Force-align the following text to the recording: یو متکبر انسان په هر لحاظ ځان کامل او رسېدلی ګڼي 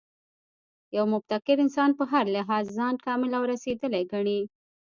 یو 0.97 1.05
متکبر 1.13 1.57
انسان 1.65 1.89
په 1.97 2.03
هر 2.11 2.25
لحاظ 2.35 2.65
ځان 2.77 2.95
کامل 3.05 3.31
او 3.37 3.43
رسېدلی 3.53 4.03
ګڼي 4.11 4.39